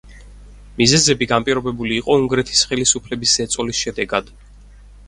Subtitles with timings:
[0.79, 4.35] მიზეზები განპირობებული იყო უნგრეთის ხელისუფლების ზეწოლის შედეგად.